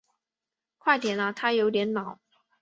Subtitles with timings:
[0.79, 2.19] 快点啊他有点恼